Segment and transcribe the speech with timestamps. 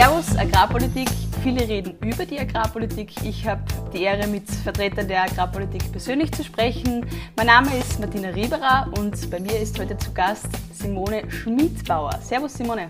[0.00, 1.08] Servus Agrarpolitik.
[1.42, 3.10] Viele reden über die Agrarpolitik.
[3.24, 7.04] Ich habe die Ehre, mit Vertretern der Agrarpolitik persönlich zu sprechen.
[7.36, 12.12] Mein Name ist Martina Rieberer und bei mir ist heute zu Gast Simone Schmidbauer.
[12.22, 12.88] Servus Simone.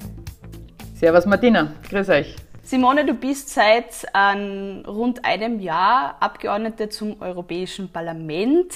[0.97, 2.37] Servus Martina, grüß euch.
[2.63, 8.75] Simone, du bist seit ähm, rund einem Jahr Abgeordnete zum Europäischen Parlament.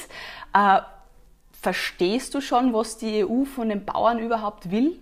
[0.55, 0.79] Äh,
[1.61, 4.97] verstehst du schon, was die EU von den Bauern überhaupt will?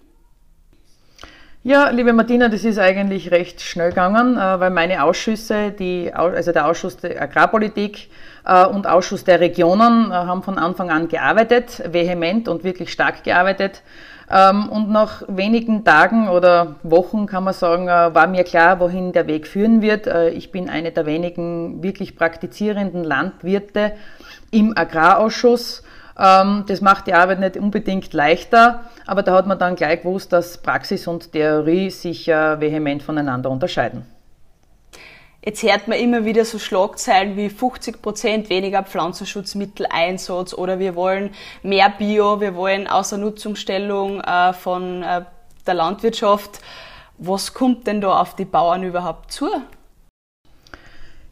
[1.62, 6.52] Ja, liebe Martina, das ist eigentlich recht schnell gegangen, äh, weil meine Ausschüsse, die, also
[6.52, 8.08] der Ausschuss der Agrarpolitik
[8.46, 13.24] äh, und Ausschuss der Regionen, äh, haben von Anfang an gearbeitet, vehement und wirklich stark
[13.24, 13.82] gearbeitet.
[14.30, 19.26] Ähm, und nach wenigen Tagen oder Wochen kann man sagen, war mir klar, wohin der
[19.26, 20.08] Weg führen wird.
[20.32, 23.92] Ich bin eine der wenigen wirklich praktizierenden Landwirte
[24.50, 25.82] im Agrarausschuss.
[26.20, 30.32] Ähm, das macht die Arbeit nicht unbedingt leichter, aber da hat man dann gleich gewusst,
[30.32, 34.04] dass Praxis und Theorie sich vehement voneinander unterscheiden.
[35.42, 41.30] Jetzt hört man immer wieder so Schlagzeilen wie 50 Prozent weniger Pflanzenschutzmitteleinsatz oder wir wollen
[41.62, 45.22] mehr Bio, wir wollen Außernutzungsstellung äh, von äh,
[45.66, 46.60] der Landwirtschaft.
[47.16, 49.48] Was kommt denn da auf die Bauern überhaupt zu?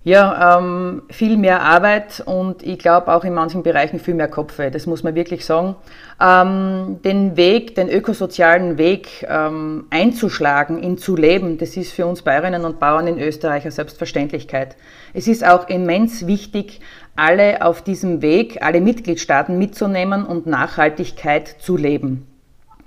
[0.04, 4.70] Ja, ähm, viel mehr Arbeit und ich glaube auch in manchen Bereichen viel mehr Kopfweh,
[4.70, 5.74] das muss man wirklich sagen.
[6.20, 12.22] Ähm, den Weg, den ökosozialen Weg ähm, einzuschlagen, ihn zu leben, das ist für uns
[12.22, 14.76] Bäuerinnen und Bauern in Österreich eine Selbstverständlichkeit.
[15.14, 16.80] Es ist auch immens wichtig,
[17.16, 22.27] alle auf diesem Weg, alle Mitgliedstaaten mitzunehmen und Nachhaltigkeit zu leben.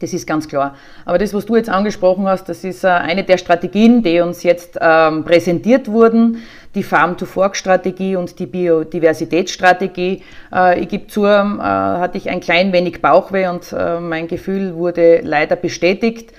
[0.02, 0.76] Das ist ganz klar.
[1.06, 4.42] Aber das, was du jetzt angesprochen hast, das ist äh, eine der Strategien, die uns
[4.42, 6.42] jetzt ähm, präsentiert wurden.
[6.74, 10.24] Die Farm-to-Fork-Strategie und die Biodiversitätsstrategie.
[10.52, 15.22] Äh, ich gebe zu, äh, hatte ich ein klein wenig Bauchweh und mein Gefühl wurde
[15.22, 16.34] leider bestätigt.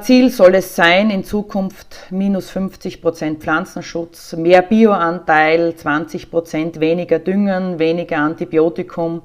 [0.00, 7.20] Ziel soll es sein, in Zukunft minus 50 Prozent Pflanzenschutz, mehr Bioanteil, 20 Prozent weniger
[7.20, 9.22] Düngen, weniger Antibiotikum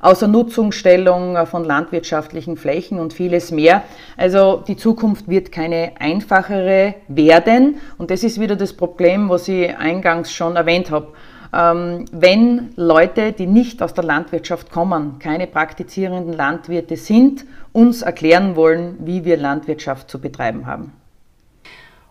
[0.00, 3.82] Außernutzungsstellung äh, von landwirtschaftlichen Flächen und vieles mehr.
[4.16, 9.76] Also die Zukunft wird keine einfachere werden und das ist wieder das Problem, was ich
[9.76, 11.08] eingangs schon erwähnt habe.
[11.52, 18.56] Ähm, wenn Leute, die nicht aus der Landwirtschaft kommen, keine praktizierenden Landwirte sind, uns erklären
[18.56, 20.92] wollen, wie wir Landwirtschaft zu betreiben haben.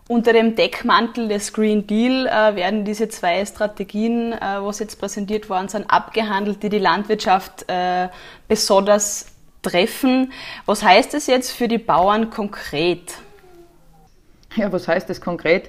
[0.08, 5.50] Unter dem Deckmantel des Green Deal äh, werden diese zwei Strategien, äh, was jetzt präsentiert
[5.50, 8.08] worden sind, abgehandelt, die die Landwirtschaft äh,
[8.48, 9.26] besonders
[9.60, 10.32] treffen.
[10.64, 13.16] Was heißt das jetzt für die Bauern konkret?
[14.56, 15.68] Ja, was heißt das konkret?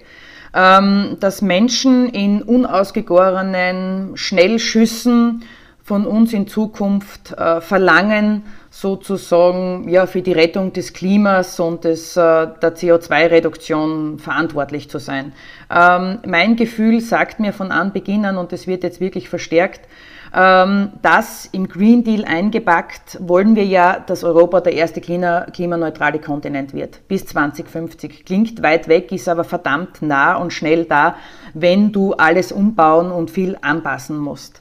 [0.54, 5.44] Ähm, dass Menschen in unausgegorenen Schnellschüssen
[5.84, 12.16] von uns in Zukunft äh, verlangen, sozusagen ja, für die Rettung des Klimas und des,
[12.16, 15.34] äh, der CO2-Reduktion verantwortlich zu sein.
[15.70, 19.82] Ähm, mein Gefühl sagt mir von Anbeginn an, und das wird jetzt wirklich verstärkt,
[20.36, 26.20] ähm, dass im Green Deal eingepackt wollen wir ja, dass Europa der erste klima klimaneutrale
[26.20, 27.08] Kontinent wird.
[27.08, 28.26] Bis 2050.
[28.26, 31.16] Klingt weit weg, ist aber verdammt nah und schnell da,
[31.54, 34.59] wenn du alles umbauen und viel anpassen musst.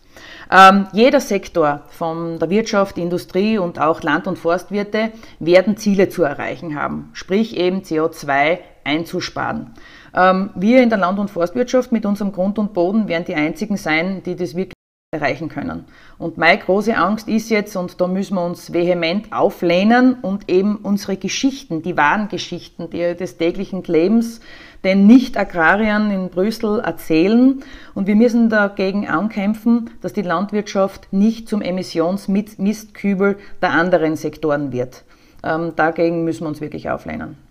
[0.50, 6.22] Ähm, jeder Sektor von der Wirtschaft, Industrie und auch Land- und Forstwirte werden Ziele zu
[6.22, 9.74] erreichen haben, sprich eben CO2 einzusparen.
[10.14, 13.76] Ähm, wir in der Land- und Forstwirtschaft mit unserem Grund und Boden werden die einzigen
[13.76, 14.77] sein, die das wirklich
[15.10, 15.86] erreichen können.
[16.18, 20.76] Und meine große Angst ist jetzt, und da müssen wir uns vehement auflehnen und eben
[20.76, 24.42] unsere Geschichten, die wahren Geschichten die, des täglichen Lebens,
[24.84, 27.64] den Nicht-Agrariern in Brüssel erzählen.
[27.94, 35.04] Und wir müssen dagegen ankämpfen, dass die Landwirtschaft nicht zum Emissionsmistkübel der anderen Sektoren wird.
[35.42, 37.47] Ähm, dagegen müssen wir uns wirklich auflehnen.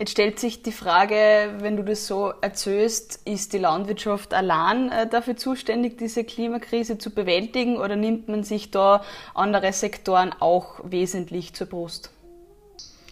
[0.00, 5.06] Jetzt stellt sich die Frage, wenn du das so erzählst, ist die Landwirtschaft allein äh,
[5.06, 9.02] dafür zuständig, diese Klimakrise zu bewältigen oder nimmt man sich da
[9.34, 12.10] andere Sektoren auch wesentlich zur Brust?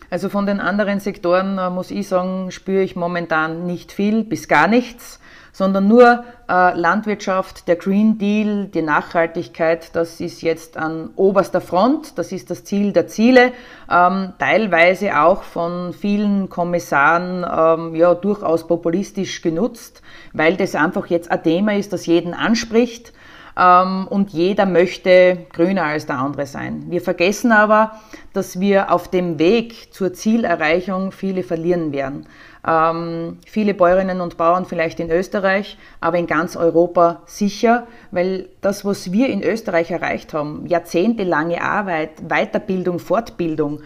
[0.08, 4.48] Also von den anderen Sektoren äh, muss ich sagen, spüre ich momentan nicht viel bis
[4.48, 5.20] gar nichts,
[5.58, 12.16] sondern nur äh, Landwirtschaft, der Green Deal, die Nachhaltigkeit, das ist jetzt an oberster Front,
[12.16, 13.50] das ist das Ziel der Ziele,
[13.90, 20.00] ähm, teilweise auch von vielen Kommissaren ähm, ja durchaus populistisch genutzt,
[20.32, 23.12] weil das einfach jetzt ein Thema ist, das jeden anspricht
[23.58, 26.84] und jeder möchte grüner als der andere sein.
[26.90, 27.92] Wir vergessen aber,
[28.32, 32.26] dass wir auf dem Weg zur Zielerreichung viele verlieren werden.
[32.66, 38.84] Ähm, viele Bäuerinnen und Bauern vielleicht in Österreich, aber in ganz Europa sicher, weil das,
[38.84, 43.80] was wir in Österreich erreicht haben, jahrzehntelange Arbeit, Weiterbildung, Fortbildung,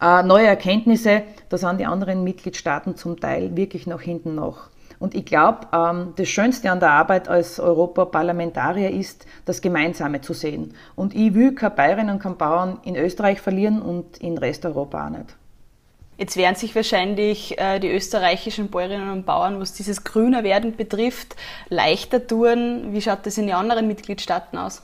[0.00, 4.68] äh, neue Erkenntnisse, das sind die anderen Mitgliedstaaten zum Teil wirklich noch hinten noch.
[4.98, 10.34] Und ich glaube, ähm, das Schönste an der Arbeit als Europaparlamentarier ist, das Gemeinsame zu
[10.34, 10.74] sehen.
[10.96, 15.10] Und ich will keine Bäuerinnen und keine Bauern in Österreich verlieren und in Resteuropa auch
[15.10, 15.36] nicht.
[16.16, 21.36] Jetzt werden sich wahrscheinlich äh, die österreichischen Bäuerinnen und Bauern, was dieses grüner Werden betrifft,
[21.68, 22.88] leichter tun.
[22.90, 24.82] Wie schaut das in den anderen Mitgliedstaaten aus?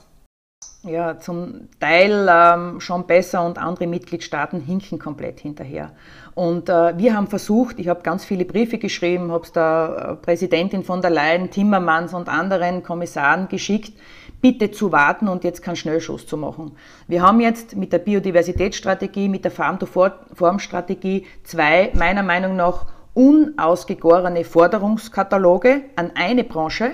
[0.83, 5.91] Ja, zum Teil ähm, schon besser und andere Mitgliedstaaten hinken komplett hinterher.
[6.35, 10.23] Und äh, wir haben versucht, ich habe ganz viele Briefe geschrieben, habe es der äh,
[10.23, 13.93] Präsidentin von der Leyen, Timmermans und anderen Kommissaren geschickt,
[14.41, 16.77] bitte zu warten und jetzt keinen Schnellschuss zu machen.
[17.07, 22.85] Wir haben jetzt mit der Biodiversitätsstrategie, mit der Farm-to-Form-Strategie zwei meiner Meinung nach
[23.15, 26.91] unausgegorene Forderungskataloge an eine Branche.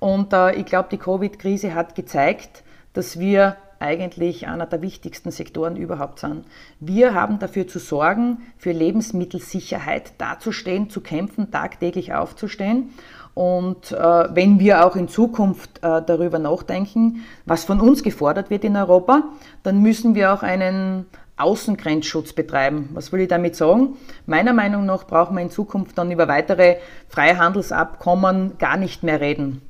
[0.00, 2.62] Und äh, ich glaube, die Covid-Krise hat gezeigt,
[2.96, 6.44] dass wir eigentlich einer der wichtigsten Sektoren überhaupt sind.
[6.80, 12.94] Wir haben dafür zu sorgen, für Lebensmittelsicherheit dazustehen, zu kämpfen, tagtäglich aufzustehen.
[13.34, 18.64] Und äh, wenn wir auch in Zukunft äh, darüber nachdenken, was von uns gefordert wird
[18.64, 19.24] in Europa,
[19.62, 21.04] dann müssen wir auch einen
[21.36, 22.88] Außengrenzschutz betreiben.
[22.94, 23.98] Was will ich damit sagen?
[24.24, 26.76] Meiner Meinung nach brauchen wir in Zukunft dann über weitere
[27.08, 29.60] Freihandelsabkommen gar nicht mehr reden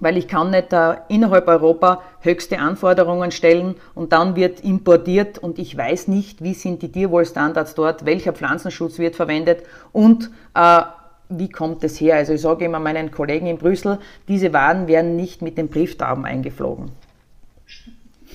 [0.00, 5.58] weil ich kann nicht äh, innerhalb Europa höchste Anforderungen stellen und dann wird importiert und
[5.58, 9.62] ich weiß nicht, wie sind die Tierwohlstandards dort, welcher Pflanzenschutz wird verwendet
[9.92, 10.82] und äh,
[11.28, 12.16] wie kommt es her.
[12.16, 13.98] Also ich sage immer meinen Kollegen in Brüssel,
[14.28, 16.90] diese Waren werden nicht mit den Brieftauben eingeflogen.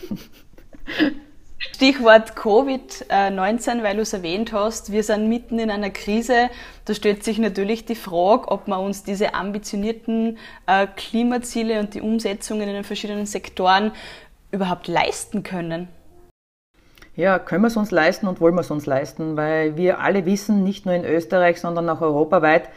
[1.82, 4.92] Stichwort Covid-19, weil du es erwähnt hast.
[4.92, 6.52] Wir sind mitten in einer Krise.
[6.86, 10.38] Da stellt sich natürlich die Frage, ob wir uns diese ambitionierten
[10.68, 13.94] äh, Klimaziele und die Umsetzungen in den verschiedenen Sektoren
[14.52, 15.88] überhaupt leisten können.
[17.16, 20.28] Ja, können wir es uns leisten und wollen wir es uns leisten, weil wir alle
[20.28, 22.70] wissen, nicht nur in Österreich, sondern auch europaweit,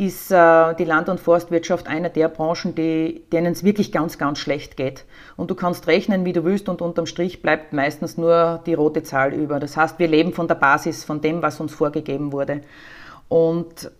[0.00, 4.78] ist äh, die Land- und Forstwirtschaft eine der Branchen, denen es wirklich ganz, ganz schlecht
[4.78, 5.04] geht.
[5.36, 9.02] Und du kannst rechnen, wie du willst, und unterm Strich bleibt meistens nur die rote
[9.02, 9.60] Zahl über.
[9.60, 12.62] Das heißt, wir leben von der Basis, von dem, was uns vorgegeben wurde.
[13.28, 13.90] Und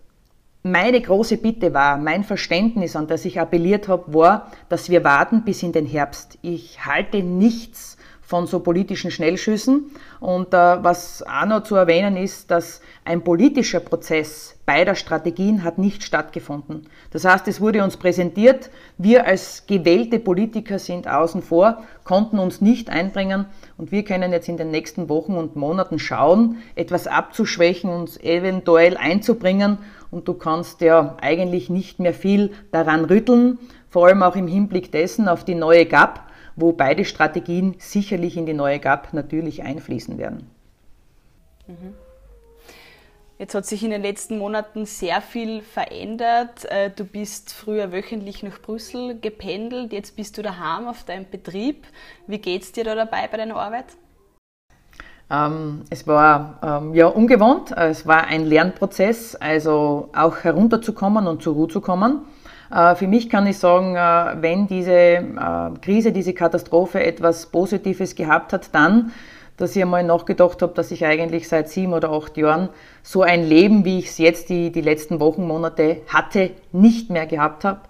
[0.63, 5.43] meine große Bitte war, mein Verständnis, an das ich appelliert habe, war, dass wir warten
[5.43, 6.39] bis in den Herbst.
[6.41, 7.97] Ich halte nichts
[8.31, 9.91] von so politischen Schnellschüssen.
[10.21, 15.77] Und äh, was auch noch zu erwähnen ist, dass ein politischer Prozess beider Strategien hat
[15.77, 16.87] nicht stattgefunden.
[17.11, 22.61] Das heißt, es wurde uns präsentiert, wir als gewählte Politiker sind außen vor, konnten uns
[22.61, 23.47] nicht einbringen
[23.77, 28.95] und wir können jetzt in den nächsten Wochen und Monaten schauen, etwas abzuschwächen, uns eventuell
[28.95, 29.77] einzubringen
[30.09, 34.93] und du kannst ja eigentlich nicht mehr viel daran rütteln, vor allem auch im Hinblick
[34.93, 36.30] dessen auf die neue GAP,
[36.61, 40.49] wo beide Strategien sicherlich in die neue GAP natürlich einfließen werden.
[41.67, 41.93] Mhm.
[43.41, 46.65] Jetzt hat sich in den letzten Monaten sehr viel verändert.
[46.65, 51.87] Äh, du bist früher wöchentlich nach Brüssel gependelt, jetzt bist du daheim auf deinem Betrieb.
[52.27, 53.85] Wie geht es dir da dabei bei deiner Arbeit?
[55.31, 61.55] Ähm, es war ähm, ja ungewohnt, es war ein Lernprozess, also auch herunterzukommen und zur
[61.55, 62.21] Ruhe zu kommen.
[62.71, 65.23] Äh, für mich kann ich sagen, äh, wenn diese äh,
[65.81, 69.11] Krise, diese Katastrophe etwas Positives gehabt hat, dann,
[69.57, 72.69] dass ich einmal nachgedacht habe, dass ich eigentlich seit sieben oder acht Jahren
[73.03, 77.27] so ein Leben, wie ich es jetzt die, die letzten Wochen, Monate hatte, nicht mehr
[77.27, 77.81] gehabt habe.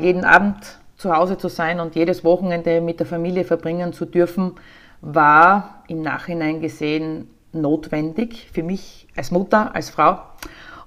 [0.00, 0.56] Jeden Abend
[0.96, 4.54] zu Hause zu sein und jedes Wochenende mit der Familie verbringen zu dürfen,
[5.02, 10.18] war im Nachhinein gesehen notwendig für mich als Mutter, als Frau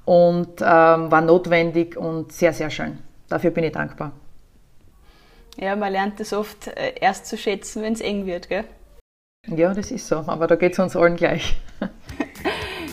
[0.03, 2.97] und ähm, war notwendig und sehr, sehr schön
[3.31, 4.11] dafür bin ich dankbar.
[5.57, 8.63] Ja, man lernt es oft äh, erst zu schätzen, wenn es eng wird, gell?
[9.47, 11.55] Ja, das ist so, aber da geht es uns allen gleich.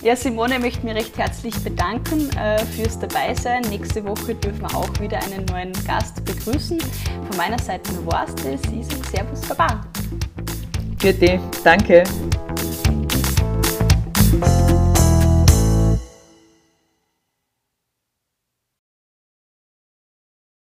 [0.01, 3.63] Ja, Simone, ich möchte mich recht herzlich bedanken äh, fürs Dabeisein.
[3.63, 6.79] Nächste Woche dürfen wir auch wieder einen neuen Gast begrüßen.
[6.79, 8.61] Von meiner Seite war es das.
[8.73, 9.81] Ich sage Servus, Baba.
[11.03, 12.05] Bitte, danke.